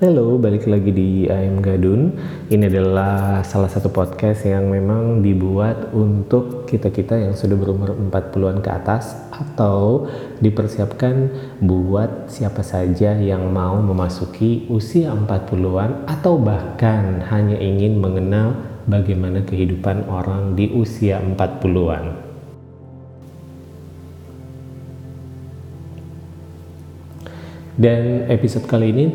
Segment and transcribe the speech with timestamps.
[0.00, 2.16] Halo, balik lagi di AM Gadun.
[2.48, 8.70] Ini adalah salah satu podcast yang memang dibuat untuk kita-kita yang sudah berumur 40-an ke
[8.72, 10.08] atas atau
[10.40, 11.28] dipersiapkan
[11.60, 18.56] buat siapa saja yang mau memasuki usia 40-an atau bahkan hanya ingin mengenal
[18.90, 22.28] bagaimana kehidupan orang di usia 40-an.
[27.80, 29.06] Dan episode kali ini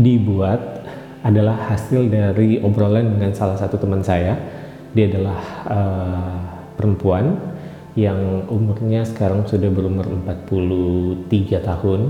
[0.00, 0.86] dibuat
[1.20, 4.38] adalah hasil dari obrolan dengan salah satu teman saya.
[4.94, 6.38] Dia adalah uh,
[6.78, 7.36] perempuan
[7.98, 11.28] yang umurnya sekarang sudah berumur 43
[11.62, 12.00] tahun,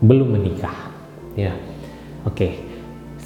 [0.00, 0.88] belum menikah.
[1.36, 1.52] Ya,
[2.24, 2.67] oke, okay.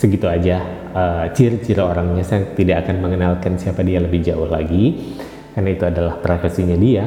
[0.03, 0.59] Segitu aja
[0.91, 2.27] uh, ciri-ciri orangnya.
[2.27, 5.15] Saya tidak akan mengenalkan siapa dia lebih jauh lagi,
[5.55, 7.07] karena itu adalah privasinya dia.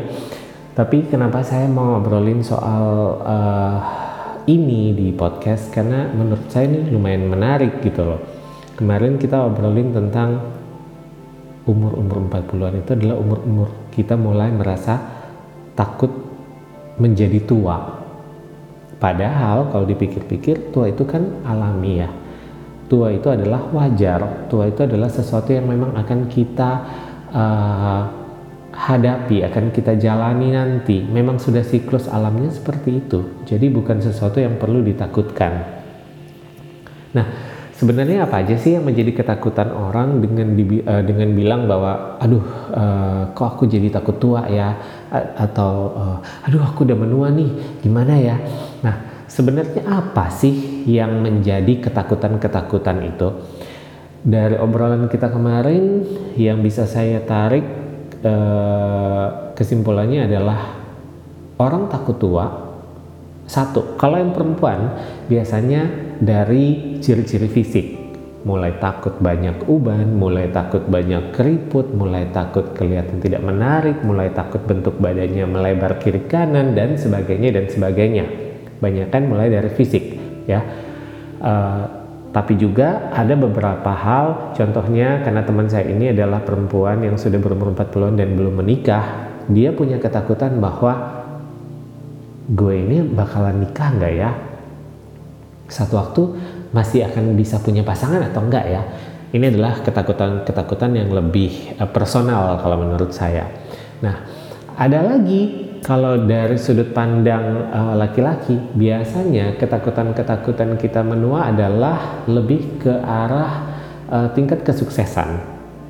[0.71, 2.83] Tapi kenapa saya mau ngobrolin soal
[3.19, 3.79] uh,
[4.47, 8.21] ini di podcast karena menurut saya ini lumayan menarik gitu loh.
[8.79, 10.39] Kemarin kita obrolin tentang
[11.67, 14.99] umur-umur 40-an itu adalah umur-umur kita mulai merasa
[15.73, 16.11] takut
[16.99, 18.03] menjadi tua.
[18.99, 22.09] Padahal kalau dipikir-pikir tua itu kan alami ya.
[22.85, 24.45] Tua itu adalah wajar.
[24.45, 26.71] Tua itu adalah sesuatu yang memang akan kita
[27.33, 28.01] uh,
[28.69, 31.01] hadapi, akan kita jalani nanti.
[31.01, 33.41] Memang sudah siklus alamnya seperti itu.
[33.49, 35.65] Jadi bukan sesuatu yang perlu ditakutkan.
[37.17, 37.25] Nah,
[37.73, 42.43] sebenarnya apa aja sih yang menjadi ketakutan orang dengan di, uh, dengan bilang bahwa aduh
[42.69, 44.77] uh, kok aku jadi takut tua ya
[45.41, 48.37] atau uh, aduh aku udah menua nih, gimana ya?
[48.85, 53.29] Nah, sebenarnya apa sih yang menjadi ketakutan-ketakutan itu?
[54.25, 56.01] Dari obrolan kita kemarin
[56.33, 57.85] yang bisa saya tarik
[58.25, 60.81] Eh, kesimpulannya adalah
[61.61, 62.73] orang takut tua
[63.45, 64.97] satu kalau yang perempuan
[65.29, 65.85] biasanya
[66.17, 67.85] dari ciri-ciri fisik
[68.41, 74.65] mulai takut banyak uban, mulai takut banyak keriput, mulai takut kelihatan tidak menarik, mulai takut
[74.65, 78.25] bentuk badannya melebar kiri kanan dan sebagainya dan sebagainya.
[78.79, 80.03] Banyak kan mulai dari fisik
[80.49, 80.61] ya.
[81.39, 82.05] Uh,
[82.35, 87.71] tapi juga ada beberapa hal, contohnya karena teman saya ini adalah perempuan yang sudah berumur
[87.71, 91.23] 40-an dan belum menikah, dia punya ketakutan bahwa
[92.51, 94.35] gue ini bakalan nikah nggak ya?
[95.71, 96.21] Satu waktu
[96.75, 98.83] masih akan bisa punya pasangan atau enggak ya?
[99.31, 103.47] Ini adalah ketakutan-ketakutan yang lebih eh, personal kalau menurut saya.
[104.03, 104.27] Nah,
[104.75, 112.89] ada lagi kalau dari sudut pandang eh, laki-laki, biasanya ketakutan-ketakutan kita menua adalah lebih ke
[113.05, 113.75] arah
[114.09, 115.41] uh, tingkat kesuksesan.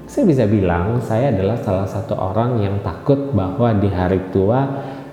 [0.06, 4.62] Saya bisa bilang saya adalah salah satu orang yang takut bahwa di hari tua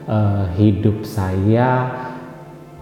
[0.05, 1.89] uh, hidup saya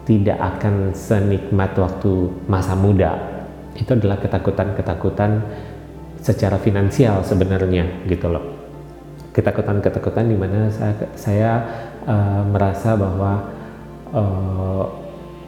[0.05, 3.15] tidak akan senikmat waktu masa muda.
[3.79, 5.31] Itu adalah ketakutan-ketakutan
[6.19, 8.45] secara finansial sebenarnya gitu loh.
[9.31, 11.53] Ketakutan-ketakutan di mana saya, saya
[12.07, 13.33] uh, merasa bahwa
[14.15, 14.85] uh,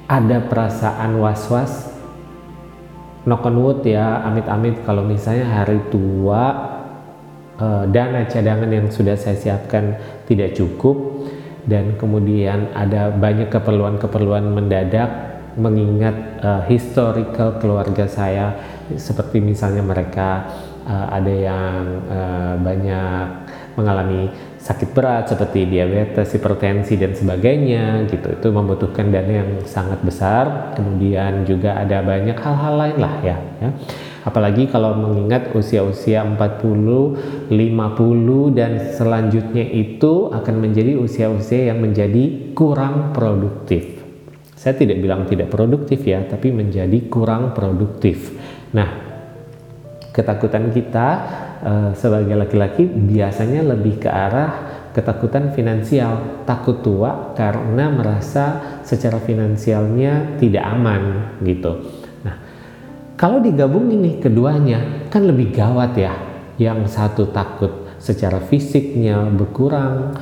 [0.08, 1.92] ada perasaan was-was
[3.24, 4.82] knock on wood ya amit-amit.
[4.82, 6.42] Kalau misalnya hari tua
[7.58, 9.96] uh, dana cadangan yang sudah saya siapkan
[10.26, 11.26] tidak cukup
[11.62, 18.56] dan kemudian ada banyak keperluan-keperluan mendadak mengingat uh, historical keluarga saya
[18.96, 20.48] seperti misalnya mereka
[20.88, 23.26] uh, ada yang uh, banyak
[23.78, 28.38] mengalami sakit berat seperti diabetes, hipertensi dan sebagainya gitu.
[28.38, 30.72] Itu membutuhkan dana yang sangat besar.
[30.78, 33.70] Kemudian juga ada banyak hal-hal lain lah ya, ya.
[34.22, 43.10] Apalagi kalau mengingat usia-usia 40, 50 dan selanjutnya itu akan menjadi usia-usia yang menjadi kurang
[43.10, 43.98] produktif.
[44.54, 48.30] Saya tidak bilang tidak produktif ya, tapi menjadi kurang produktif.
[48.70, 49.11] Nah,
[50.12, 51.08] ketakutan kita
[51.64, 60.36] uh, sebagai laki-laki biasanya lebih ke arah ketakutan finansial, takut tua karena merasa secara finansialnya
[60.36, 61.96] tidak aman gitu.
[62.22, 62.36] Nah,
[63.16, 66.14] kalau digabung ini keduanya kan lebih gawat ya.
[66.60, 70.12] Yang satu takut secara fisiknya berkurang,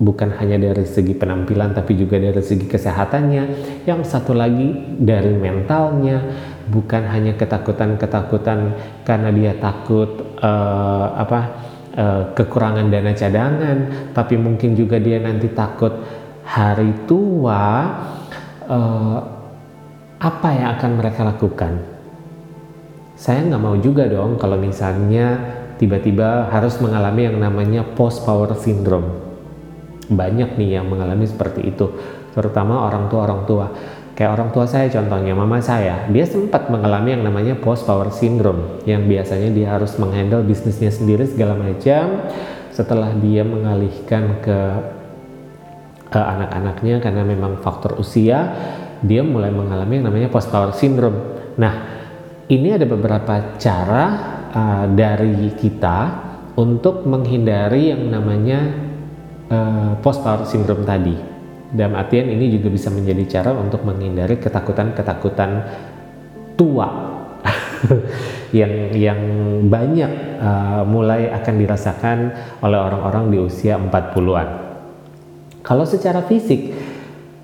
[0.00, 3.44] bukan hanya dari segi penampilan tapi juga dari segi kesehatannya.
[3.84, 6.18] Yang satu lagi dari mentalnya,
[6.72, 8.72] bukan hanya ketakutan-ketakutan
[9.04, 11.40] karena dia takut uh, apa
[11.92, 13.78] uh, kekurangan dana cadangan,
[14.16, 15.92] tapi mungkin juga dia nanti takut
[16.48, 17.92] hari tua
[18.66, 19.16] uh,
[20.16, 21.72] apa yang akan mereka lakukan.
[23.12, 25.38] Saya nggak mau juga dong kalau misalnya
[25.76, 29.20] tiba-tiba harus mengalami yang namanya post power syndrome.
[30.08, 31.86] Banyak nih yang mengalami seperti itu,
[32.34, 33.66] terutama orang tua orang tua.
[34.12, 38.84] Kayak orang tua saya contohnya, mama saya, dia sempat mengalami yang namanya post power syndrome
[38.84, 42.28] yang biasanya dia harus menghandle bisnisnya sendiri segala macam.
[42.72, 44.58] Setelah dia mengalihkan ke
[46.12, 48.52] uh, anak-anaknya karena memang faktor usia,
[49.00, 51.40] dia mulai mengalami yang namanya post power syndrome.
[51.56, 51.74] Nah,
[52.52, 54.04] ini ada beberapa cara
[54.52, 55.98] uh, dari kita
[56.60, 58.60] untuk menghindari yang namanya
[59.48, 61.31] uh, eh, post power syndrome tadi.
[61.72, 65.50] Dalam artian ini juga bisa menjadi cara untuk menghindari ketakutan-ketakutan
[66.52, 66.88] tua
[68.58, 69.20] yang yang
[69.66, 72.18] banyak uh, mulai akan dirasakan
[72.60, 74.48] oleh orang-orang di usia 40-an.
[75.64, 76.76] Kalau secara fisik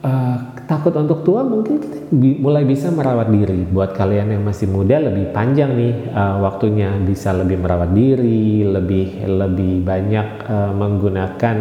[0.04, 0.36] uh,
[0.68, 3.64] takut untuk tua mungkin kita bi mulai bisa merawat diri.
[3.64, 9.24] Buat kalian yang masih muda lebih panjang nih uh, waktunya bisa lebih merawat diri, lebih
[9.24, 11.56] lebih banyak uh, menggunakan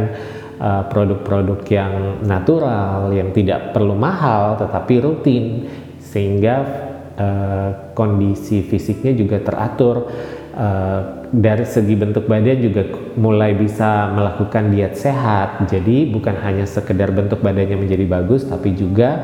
[0.62, 1.94] produk-produk uh, yang
[2.25, 5.69] natural, yang tidak perlu mahal tetapi rutin,
[6.01, 6.56] sehingga
[7.18, 10.09] uh, kondisi fisiknya juga teratur.
[10.57, 12.88] Uh, dari segi bentuk badan juga
[13.19, 15.69] mulai bisa melakukan diet sehat.
[15.69, 19.21] Jadi bukan hanya sekedar bentuk badannya menjadi bagus, tapi juga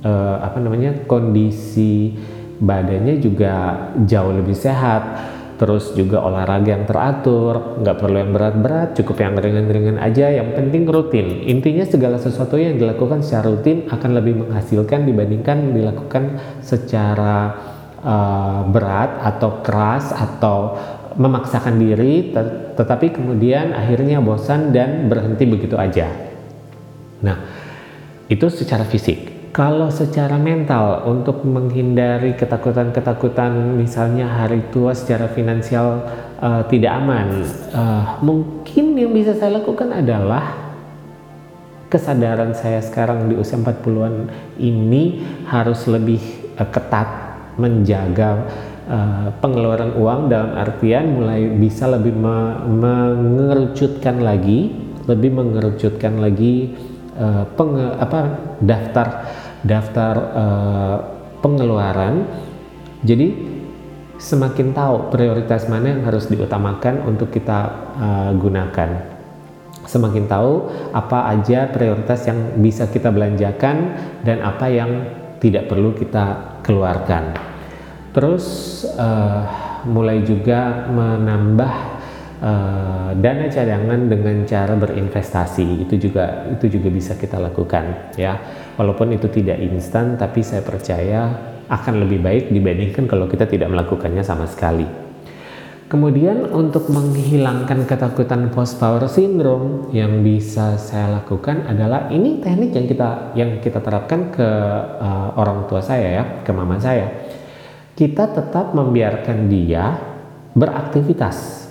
[0.00, 2.16] uh, apa namanya kondisi
[2.62, 3.76] badannya juga
[4.06, 5.02] jauh lebih sehat
[5.54, 10.86] terus juga olahraga yang teratur, nggak perlu yang berat-berat, cukup yang ringan-ringan aja, yang penting
[10.86, 11.46] rutin.
[11.46, 16.24] Intinya segala sesuatu yang dilakukan secara rutin akan lebih menghasilkan dibandingkan dilakukan
[16.62, 17.54] secara
[18.02, 20.78] uh, berat atau keras atau
[21.14, 22.34] memaksakan diri,
[22.74, 26.10] tetapi kemudian akhirnya bosan dan berhenti begitu aja.
[27.22, 27.38] Nah,
[28.26, 29.33] itu secara fisik.
[29.54, 36.02] Kalau secara mental untuk menghindari ketakutan-ketakutan misalnya hari tua secara finansial
[36.42, 40.58] uh, tidak aman, uh, mungkin yang bisa saya lakukan adalah
[41.86, 44.26] kesadaran saya sekarang di usia 40-an
[44.58, 46.18] ini harus lebih
[46.58, 47.06] uh, ketat
[47.54, 48.50] menjaga
[48.90, 54.74] uh, pengeluaran uang dalam artian mulai bisa lebih me mengerucutkan lagi,
[55.06, 56.74] lebih mengerucutkan lagi
[57.22, 58.20] uh, penge apa
[58.58, 59.06] daftar
[59.64, 60.96] daftar uh,
[61.40, 62.28] pengeluaran.
[63.04, 63.56] Jadi
[64.20, 67.58] semakin tahu prioritas mana yang harus diutamakan untuk kita
[67.98, 69.10] uh, gunakan.
[69.84, 73.92] Semakin tahu apa aja prioritas yang bisa kita belanjakan
[74.24, 74.90] dan apa yang
[75.44, 77.36] tidak perlu kita keluarkan.
[78.16, 78.44] Terus
[78.96, 79.44] uh,
[79.84, 81.93] mulai juga menambah
[82.44, 88.36] uh, dana cadangan dengan cara berinvestasi itu juga itu juga bisa kita lakukan ya.
[88.76, 91.32] Walaupun itu tidak instan tapi saya percaya
[91.64, 94.84] akan lebih baik dibandingkan kalau kita tidak melakukannya sama sekali.
[95.84, 102.86] Kemudian untuk menghilangkan ketakutan post power syndrome yang bisa saya lakukan adalah ini teknik yang
[102.88, 103.08] kita
[103.38, 104.48] yang kita terapkan ke
[104.98, 107.30] uh, orang tua saya ya ke mama saya.
[107.94, 109.94] Kita tetap membiarkan dia
[110.56, 111.63] beraktivitas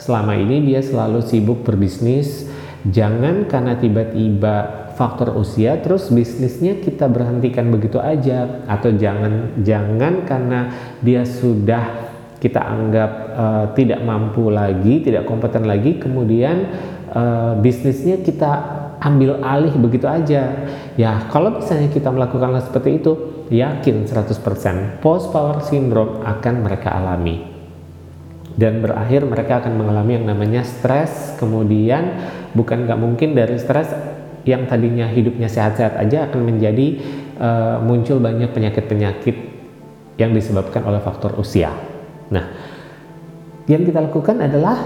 [0.00, 2.48] selama ini dia selalu sibuk berbisnis.
[2.80, 8.64] Jangan karena tiba-tiba faktor usia terus bisnisnya kita berhentikan begitu aja.
[8.64, 10.60] Atau jangan jangan karena
[11.04, 12.10] dia sudah
[12.40, 16.72] kita anggap uh, tidak mampu lagi tidak kompeten lagi kemudian
[17.12, 20.64] uh, bisnisnya kita ambil alih begitu aja.
[20.96, 23.12] Ya kalau misalnya kita melakukan seperti itu
[23.52, 27.49] yakin 100% post power syndrome akan mereka alami
[28.60, 32.20] dan berakhir mereka akan mengalami yang namanya stres kemudian
[32.52, 33.88] bukan nggak mungkin dari stres
[34.44, 37.00] yang tadinya hidupnya sehat-sehat aja akan menjadi
[37.40, 39.36] uh, muncul banyak penyakit-penyakit
[40.20, 41.72] yang disebabkan oleh faktor usia.
[42.28, 42.44] Nah,
[43.64, 44.76] yang kita lakukan adalah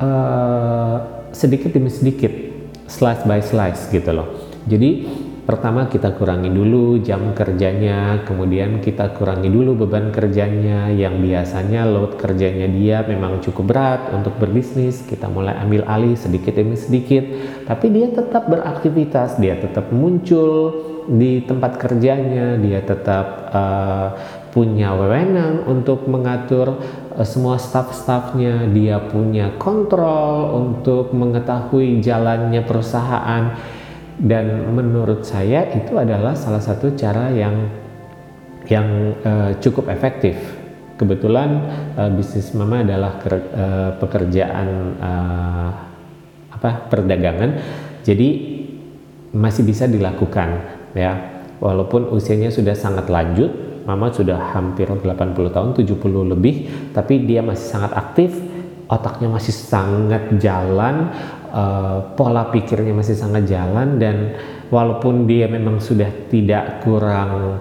[0.00, 0.96] uh,
[1.32, 2.32] sedikit demi sedikit,
[2.88, 4.28] slice by slice gitu loh.
[4.68, 5.08] Jadi
[5.42, 12.14] pertama kita kurangi dulu jam kerjanya, kemudian kita kurangi dulu beban kerjanya yang biasanya load
[12.14, 17.26] kerjanya dia memang cukup berat untuk berbisnis, kita mulai ambil alih sedikit demi sedikit,
[17.66, 20.78] tapi dia tetap beraktivitas, dia tetap muncul
[21.10, 24.14] di tempat kerjanya, dia tetap uh,
[24.54, 26.78] punya wewenang untuk mengatur
[27.18, 33.81] uh, semua staff-staffnya, dia punya kontrol untuk mengetahui jalannya perusahaan
[34.20, 37.70] dan menurut saya itu adalah salah satu cara yang
[38.68, 40.36] yang uh, cukup efektif.
[40.96, 41.50] Kebetulan
[41.98, 44.68] uh, bisnis mama adalah ker, uh, pekerjaan
[45.02, 45.70] uh,
[46.52, 47.50] apa perdagangan,
[48.06, 48.28] jadi
[49.32, 50.48] masih bisa dilakukan
[50.92, 51.32] ya.
[51.62, 55.02] Walaupun usianya sudah sangat lanjut, Mama sudah hampir 80
[55.50, 56.54] tahun, 70 lebih,
[56.94, 58.30] tapi dia masih sangat aktif,
[58.86, 61.10] otaknya masih sangat jalan,
[61.52, 64.34] uh, pola pikirnya masih sangat jalan dan
[64.72, 67.60] walaupun dia memang sudah tidak kurang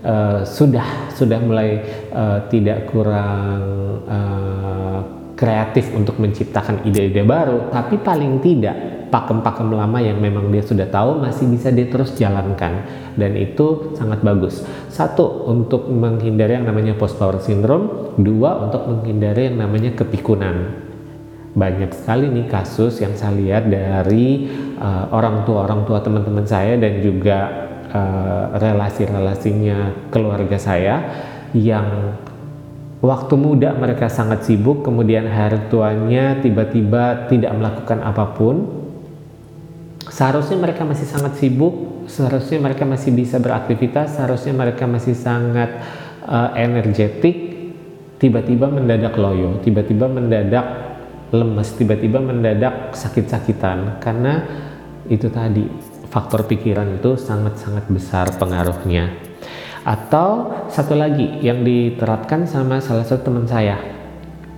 [0.00, 3.60] uh, sudah sudah mulai uh, tidak kurang
[4.08, 4.98] uh,
[5.36, 11.22] kreatif untuk menciptakan ide-ide baru, tapi paling tidak pakem-pakem lama yang memang dia sudah tahu
[11.22, 12.82] masih bisa dia terus jalankan
[13.14, 14.64] dan itu sangat bagus.
[14.88, 20.85] Satu untuk menghindari yang namanya post power syndrome, dua untuk menghindari yang namanya kepikunan.
[21.56, 24.44] Banyak sekali nih kasus yang saya lihat dari
[24.76, 27.38] uh, orang tua orang tua teman-teman saya dan juga
[27.88, 30.94] uh, relasi-relasinya keluarga saya
[31.56, 32.12] yang
[33.00, 38.56] waktu muda mereka sangat sibuk kemudian hari tuanya tiba-tiba tidak melakukan apa pun.
[40.12, 45.82] Seharusnya mereka masih sangat sibuk, seharusnya mereka masih bisa beraktivitas, seharusnya mereka masih sangat
[46.24, 47.34] uh, energetik,
[48.22, 50.85] tiba-tiba mendadak loyo, tiba-tiba mendadak
[51.36, 54.42] lemes, tiba-tiba mendadak sakit-sakitan karena
[55.06, 55.68] itu tadi
[56.08, 59.12] faktor pikiran itu sangat-sangat besar pengaruhnya.
[59.86, 63.78] Atau satu lagi yang diterapkan sama salah satu teman saya.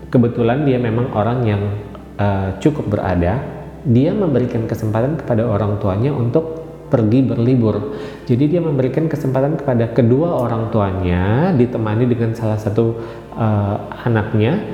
[0.08, 1.62] Kebetulan dia memang orang yang
[2.16, 3.44] uh, cukup berada,
[3.85, 8.00] dia memberikan kesempatan kepada orang tuanya untuk pergi berlibur.
[8.25, 12.97] Jadi dia memberikan kesempatan kepada kedua orang tuanya ditemani dengan salah satu
[13.37, 13.76] uh,
[14.08, 14.64] anaknya.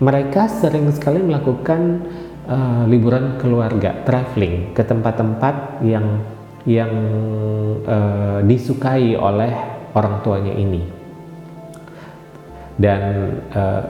[0.00, 1.80] Mereka sering sekali melakukan
[2.48, 6.24] uh, liburan keluarga, traveling ke tempat-tempat yang
[6.64, 6.92] yang
[7.84, 9.52] uh, disukai oleh
[9.92, 10.82] orang tuanya ini.
[12.80, 13.02] Dan
[13.52, 13.82] uh,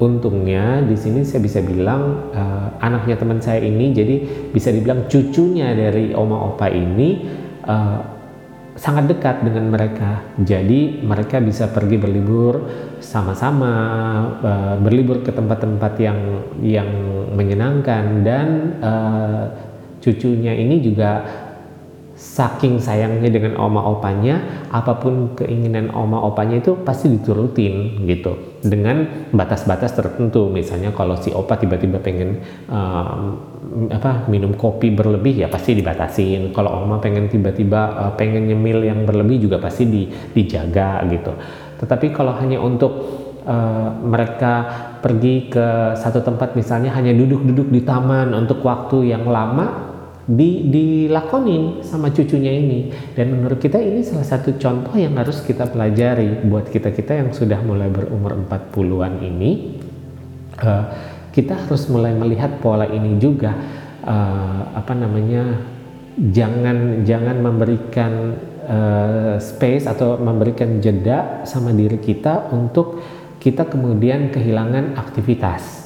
[0.00, 4.16] untungnya di sini saya bisa bilang uh, anaknya teman saya ini jadi
[4.52, 7.24] bisa dibilang cucunya dari oma opa ini
[7.64, 8.19] uh,
[8.78, 10.22] sangat dekat dengan mereka.
[10.38, 12.54] Jadi mereka bisa pergi berlibur
[13.02, 13.72] sama-sama
[14.40, 16.20] uh, berlibur ke tempat-tempat yang
[16.62, 16.90] yang
[17.34, 18.04] menyenangkan.
[18.22, 18.48] Dan
[18.78, 19.44] uh,
[20.00, 21.24] cucunya ini juga
[22.20, 28.60] saking sayangnya dengan oma opanya apa pun keinginan oma opanya itu pasti diturutin gitu.
[28.60, 30.52] Dengan batas-batas tertentu.
[30.52, 33.40] Misalnya kalau si opa tiba-tiba pengen um,
[33.88, 36.52] apa minum kopi berlebih ya pasti dibatasin.
[36.52, 40.04] Kalau oma pengen tiba-tiba uh, pengen nyemil yang berlebih juga pasti di,
[40.36, 41.32] dijaga gitu.
[41.80, 42.92] Tetapi kalau hanya untuk
[43.40, 44.68] Uh, mereka
[45.00, 49.89] pergi ke satu tempat misalnya hanya duduk-duduk di taman untuk waktu yang lama
[50.26, 52.92] di, dilakonin sama cucunya ini.
[53.14, 57.60] Dan menurut kita ini salah satu contoh yang harus kita pelajari buat kita-kita yang sudah
[57.64, 59.80] mulai berumur 40-an ini.
[60.60, 60.84] Uh,
[61.30, 63.54] kita harus mulai melihat pola ini juga.
[64.00, 65.60] Uh, apa namanya
[66.16, 68.12] jangan jangan memberikan
[68.64, 73.00] uh, space atau memberikan jeda sama diri kita untuk
[73.40, 75.79] kita kemudian kehilangan aktivitas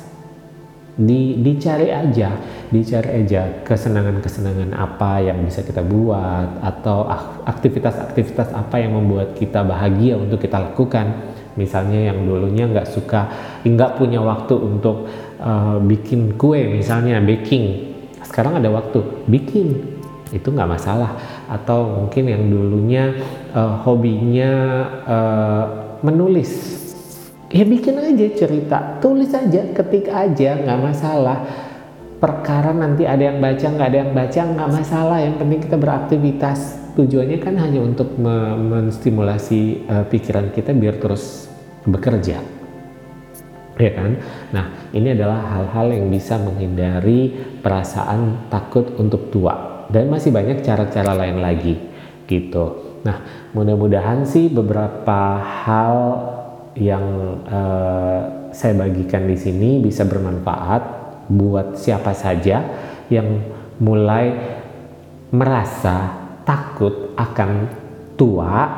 [0.94, 2.38] di, dicari aja,
[2.70, 7.10] dicari aja kesenangan-kesenangan apa yang bisa kita buat atau
[7.50, 11.34] aktivitas-aktivitas apa yang membuat kita bahagia untuk kita lakukan.
[11.54, 13.30] Misalnya yang dulunya nggak suka,
[13.62, 15.06] nggak punya waktu untuk
[15.38, 17.94] uh, bikin kue, misalnya baking.
[18.26, 19.98] Sekarang ada waktu bikin,
[20.34, 21.14] itu nggak masalah.
[21.46, 23.14] Atau mungkin yang dulunya
[23.54, 24.52] uh, hobinya
[25.06, 25.64] uh,
[26.02, 26.83] menulis
[27.54, 31.38] ya bikin aja cerita tulis aja ketik aja nggak masalah.
[32.18, 35.18] Perkara nanti ada yang baca nggak ada yang baca nggak masalah.
[35.22, 36.60] Yang penting kita beraktivitas.
[36.94, 41.50] Tujuannya kan hanya untuk menstimulasi uh, pikiran kita biar terus
[41.84, 42.38] bekerja.
[43.74, 44.18] Ya kan?
[44.54, 49.86] Nah ini adalah hal-hal yang bisa menghindari perasaan takut untuk tua.
[49.90, 51.76] Dan masih banyak cara-cara lain lagi
[52.24, 52.98] gitu.
[53.04, 55.96] Nah mudah-mudahan sih beberapa hal
[56.74, 57.04] yang
[57.46, 60.82] uh, saya bagikan di sini bisa bermanfaat
[61.30, 62.62] buat siapa saja
[63.10, 63.42] yang
[63.78, 64.34] mulai
[65.34, 66.14] merasa
[66.46, 67.66] takut akan
[68.14, 68.70] tua,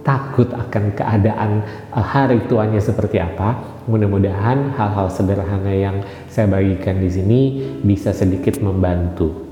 [0.00, 1.50] takut akan keadaan
[1.92, 3.82] uh, hari tuanya seperti apa.
[3.88, 7.40] Mudah-mudahan hal-hal sederhana yang saya bagikan di sini
[7.82, 9.50] bisa sedikit membantu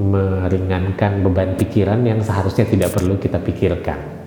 [0.00, 4.21] meringankan beban pikiran yang seharusnya tidak perlu kita pikirkan.